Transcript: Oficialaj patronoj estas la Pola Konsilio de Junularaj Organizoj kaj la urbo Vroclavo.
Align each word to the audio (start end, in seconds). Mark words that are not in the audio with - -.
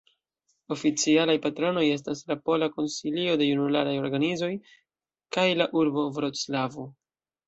Oficialaj 0.75 1.33
patronoj 1.41 1.83
estas 1.97 2.23
la 2.31 2.37
Pola 2.49 2.69
Konsilio 2.77 3.35
de 3.41 3.49
Junularaj 3.49 3.93
Organizoj 4.05 4.49
kaj 5.37 5.45
la 5.61 5.69
urbo 5.83 6.07
Vroclavo. 6.17 6.87